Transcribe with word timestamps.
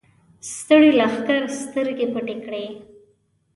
ستړي 0.53 0.89
لښکر 0.99 1.41
سترګې 1.61 2.07
پټې 2.13 2.35
کړې. 2.45 2.65